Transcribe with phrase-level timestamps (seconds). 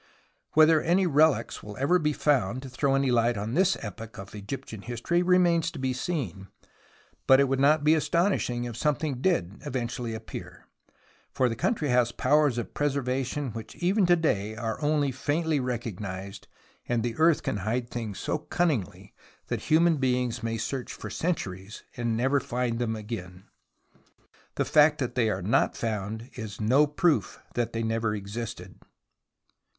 [0.53, 4.33] Whether any rehcs will ever be found to throw any light on this epoch of
[4.33, 6.47] Egyptian history remains to be seen,
[7.27, 10.65] but it would not be astonishing if something did eventually appear,
[11.31, 16.47] for the country has powers of preservation which even to day are only faintly recognized,
[16.89, 19.13] and the earth can hide things so cunningly
[19.49, 20.57] that human 44 THE ROMANCE OF EXCAVATION beings may
[20.89, 23.43] search for centuries and never find them again.
[24.55, 28.79] The fact that they are not found is no proof that they never existed.